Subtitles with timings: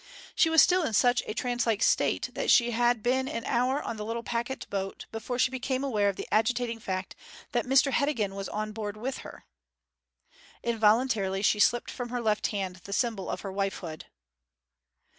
[0.33, 3.83] She was still in such a trance like state that she had been an hour
[3.83, 7.15] on the little packet boat before she became aware of the agitating fact
[7.51, 9.45] that Mr Heddegan was on board with her.
[10.63, 14.05] Involuntarily she slipped from her left hand the symbol of her wifehood.